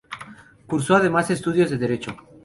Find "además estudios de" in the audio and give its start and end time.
0.95-1.77